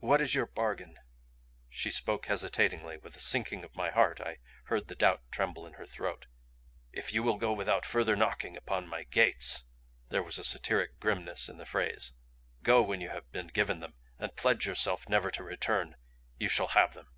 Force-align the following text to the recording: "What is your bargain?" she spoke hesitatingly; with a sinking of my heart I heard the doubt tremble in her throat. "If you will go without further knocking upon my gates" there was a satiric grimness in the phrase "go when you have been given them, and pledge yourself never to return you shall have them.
"What 0.00 0.20
is 0.20 0.34
your 0.34 0.44
bargain?" 0.44 0.98
she 1.70 1.90
spoke 1.90 2.26
hesitatingly; 2.26 2.98
with 2.98 3.16
a 3.16 3.20
sinking 3.20 3.64
of 3.64 3.74
my 3.74 3.88
heart 3.90 4.20
I 4.20 4.36
heard 4.64 4.88
the 4.88 4.94
doubt 4.94 5.22
tremble 5.30 5.66
in 5.66 5.72
her 5.80 5.86
throat. 5.86 6.26
"If 6.92 7.14
you 7.14 7.22
will 7.22 7.38
go 7.38 7.54
without 7.54 7.86
further 7.86 8.14
knocking 8.16 8.54
upon 8.54 8.86
my 8.86 9.04
gates" 9.04 9.64
there 10.10 10.22
was 10.22 10.36
a 10.38 10.44
satiric 10.44 11.00
grimness 11.00 11.48
in 11.48 11.56
the 11.56 11.64
phrase 11.64 12.12
"go 12.62 12.82
when 12.82 13.00
you 13.00 13.08
have 13.08 13.32
been 13.32 13.46
given 13.46 13.80
them, 13.80 13.94
and 14.18 14.36
pledge 14.36 14.66
yourself 14.66 15.08
never 15.08 15.30
to 15.30 15.42
return 15.42 15.96
you 16.36 16.50
shall 16.50 16.68
have 16.76 16.92
them. 16.92 17.08